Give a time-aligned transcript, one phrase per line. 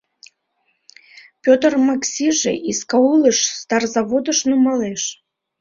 [1.43, 5.03] Петр Максиже Искаулыш, Старзаводыш нумалеш.